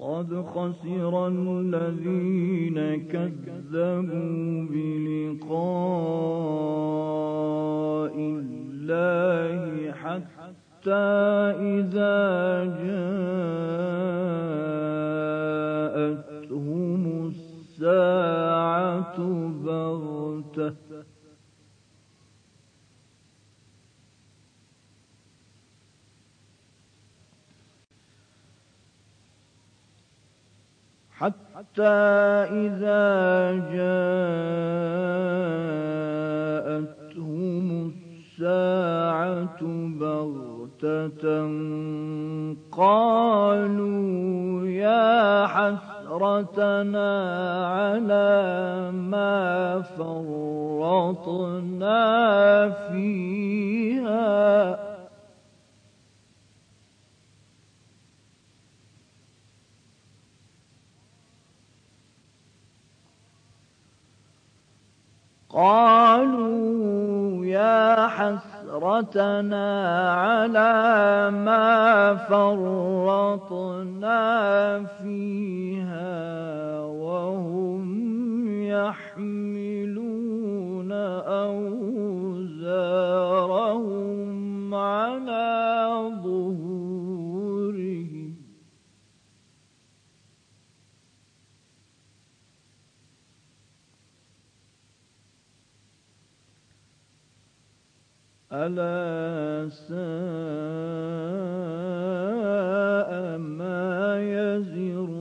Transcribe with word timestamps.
قد 0.00 0.44
خسر 0.54 1.28
الذين 1.28 2.78
كذبوا 3.08 4.66
بلقاء 4.70 5.60
الله 8.16 9.92
حتى 9.92 11.10
إذا 11.76 12.64
جاءتهم 16.30 17.02
الساعة 17.28 19.18
بغتة 19.64 21.00
حتى 31.20 31.96
إذا 32.64 33.04
جاءتهم 33.76 34.00
الساعة 38.40 39.60
بغتة 40.00 41.24
قالوا 42.72 44.66
يا 44.66 45.46
حسرتنا 45.46 47.10
على 47.66 48.90
ما 48.92 49.82
فرطنا 49.98 52.00
فيها. 52.70 53.99
قالوا 65.52 67.44
يا 67.46 68.06
حسرتنا 68.06 69.70
على 70.14 71.30
ما 71.30 72.14
فرطنا 72.14 73.70
فيها 75.02 76.80
وهم 76.80 77.84
يحملون 78.62 79.99
ألا 98.52 99.68
ساء 99.68 100.00
ما 103.38 104.18
يزرون. 104.20 105.20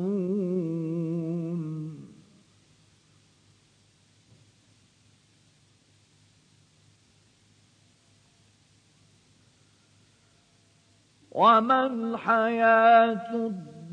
وما 11.32 11.86
الحياة 11.86 13.36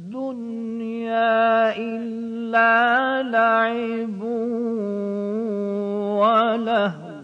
الدنيا 0.06 1.16
إلا 1.76 3.22
لعب 3.22 4.22
ولهو 6.20 7.15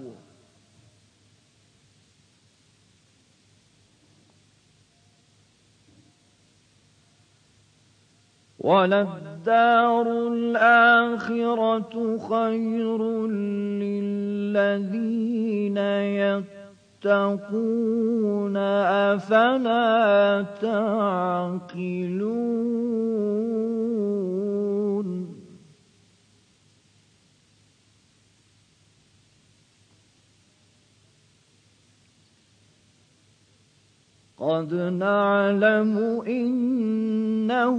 وللدار 8.63 10.07
الآخرة 10.33 11.95
خير 12.31 13.27
للذين 14.47 15.79
يتقون 17.05 18.57
أفلا 19.17 20.45
تعقلون 20.63 22.03
قد 34.43 34.75
نعلم 34.75 35.95
إنه 36.27 37.79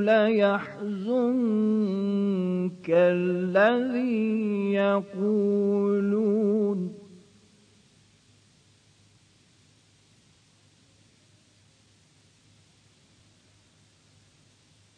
ليحزنك 0.00 0.80
الذي 2.88 4.72
يقولون. 4.72 5.74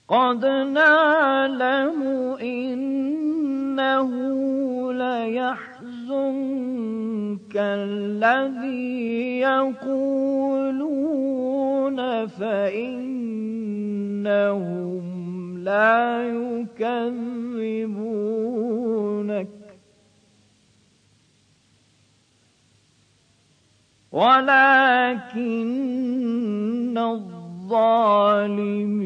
قد 0.08 0.47
نعلم 0.47 2.03
إنه 2.41 4.10
ليحزنك 4.92 6.76
الذي 7.56 9.38
يقولون 9.38 10.66
فإنهم 12.26 13.47
لا 15.59 16.22
يكذبونك. 16.28 17.06
ولكن 24.12 25.66
الظالمين 26.98 28.97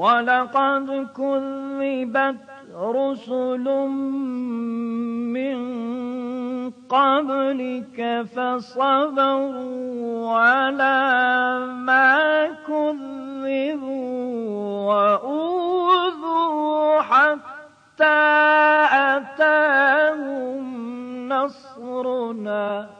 ولقد 0.00 0.88
كذبت 1.16 2.36
رسل 2.74 3.66
من 5.36 5.60
قبلك 6.88 7.98
فصبروا 8.34 10.30
على 10.38 10.98
ما 11.84 12.46
كذبوا 12.66 14.20
وأوذوا 14.88 16.40
حتى 17.00 18.20
أتاهم 19.16 20.64
نصرنا. 21.28 22.99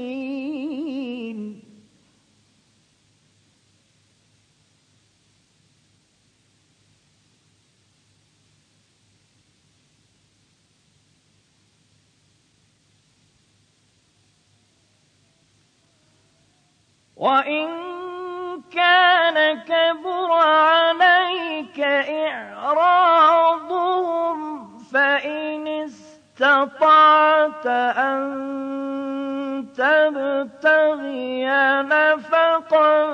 وإن 17.21 17.69
كان 18.73 19.61
كبر 19.61 20.31
عليك 20.31 21.79
إعراضهم 22.29 23.47
فإن 24.93 25.67
استطعت 25.67 27.65
أن 27.97 28.21
تبتغي 29.77 31.45
نفقا 31.81 33.05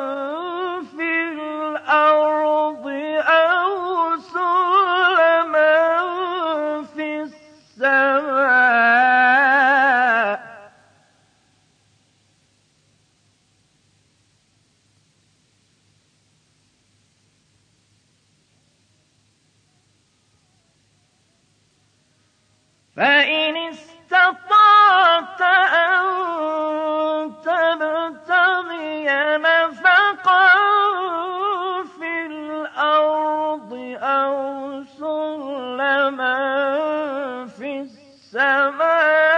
فإن 22.98 23.56
استطعت 23.58 25.42
أن 25.42 26.04
تبتغي 27.46 29.06
نفقا 29.38 30.50
في 32.00 32.26
الأرض 32.26 33.74
أو 34.02 34.84
سلما 35.00 36.38
في 37.58 37.80
السماء 37.80 39.37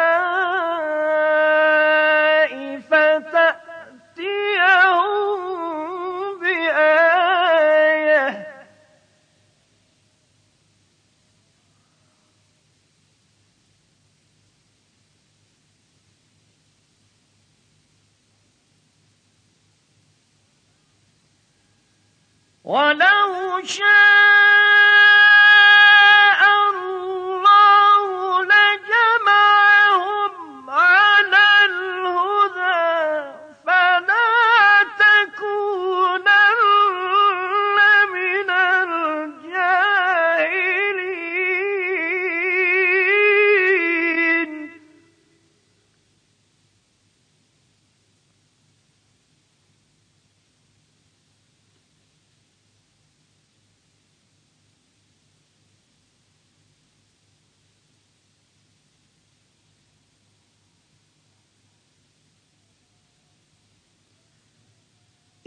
ولو 23.30 23.62
شاء 23.66 24.69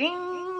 إنما 0.02 0.51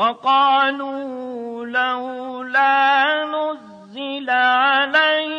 وقالوا 0.00 1.66
لولا 1.66 3.24
نزل 3.24 4.30
عليه 4.30 5.29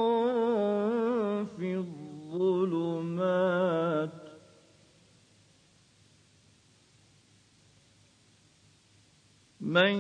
من 9.75 9.95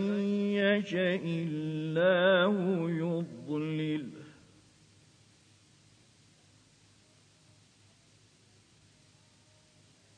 يشاء 0.55 1.23
الله 1.25 2.55
يضلل. 3.03 4.05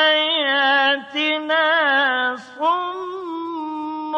صم 2.37 4.15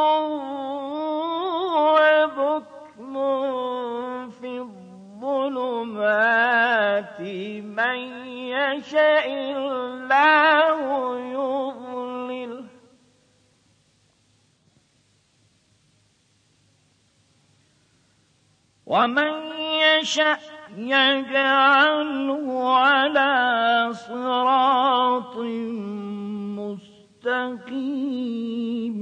وبكم 1.96 3.14
في 4.30 4.52
الظلمات. 4.58 6.02
من 7.80 7.98
يشاء 8.54 9.26
الله 9.32 10.78
ومن 18.92 19.32
يشاء 19.56 20.40
يجعله 20.76 22.46
على 22.76 23.88
صراط 23.92 25.36
مستقيم. 27.24 28.96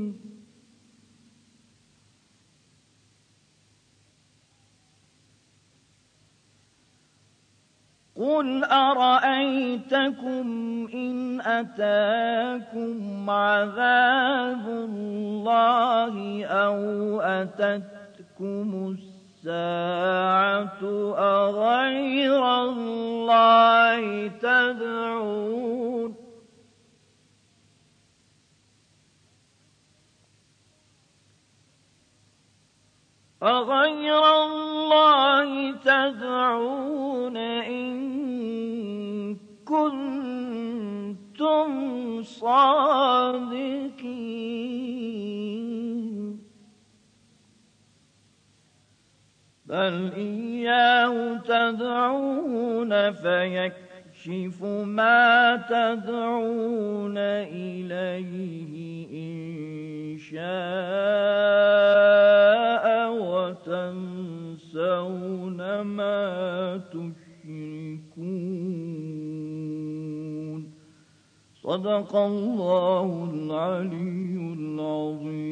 قل 8.17 8.65
أرأيتكم 8.65 10.47
إن 10.95 11.41
أتاكم 11.41 13.31
عذاب 13.31 14.67
الله 14.69 16.45
أو 16.45 17.21
أتتكم 17.21 18.69
السماء 18.93 19.10
الساعة 19.41 20.85
أغير 21.17 22.45
الله 22.63 24.29
تدعون. 24.29 26.13
أغير 33.43 34.25
الله 34.45 35.73
تدعون 35.73 37.37
إن 37.37 37.97
كنتم 39.65 41.69
صادقين. 42.23 42.90
فيكشف 53.23 54.59
ما 54.85 55.57
تدعون 55.69 57.19
إليه 57.19 58.33
إن 59.13 60.19
شاء 60.19 60.41
وتنسون 64.51 65.61
ما 65.81 66.81
تشركون. 66.93 67.21
صدق 71.63 72.17
الله 72.17 73.31
العلي 73.35 74.55
العظيم. 74.59 75.50